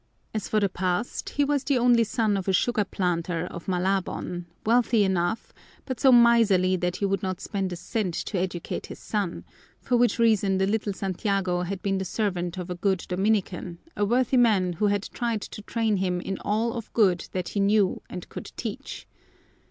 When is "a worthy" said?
13.95-14.37